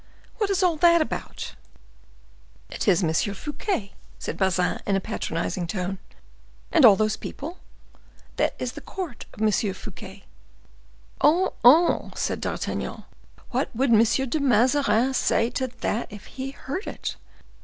"What 0.37 0.49
is 0.49 0.63
all 0.63 0.77
that 0.77 0.99
about?" 0.99 1.53
"It 2.71 2.87
is 2.87 3.03
M. 3.03 3.13
Fouquet," 3.13 3.93
said 4.17 4.35
Bazin, 4.35 4.79
in 4.87 4.95
a 4.95 4.99
patronizing 4.99 5.67
tone. 5.67 5.99
"And 6.71 6.83
all 6.85 6.95
those 6.95 7.15
people?" 7.17 7.59
"That 8.37 8.55
is 8.57 8.71
the 8.71 8.81
court 8.81 9.27
of 9.31 9.43
M. 9.43 9.51
Fouquet." 9.51 10.23
"Oh, 11.23 11.53
oh!" 11.63 12.09
said 12.15 12.41
D'Artagnan; 12.41 13.03
"what 13.51 13.69
would 13.75 13.91
M. 13.93 14.03
de 14.27 14.39
Mazarin 14.39 15.13
say 15.13 15.51
to 15.51 15.67
that 15.67 16.11
if 16.11 16.25
he 16.25 16.49
heard 16.49 16.87
it?" 16.87 17.15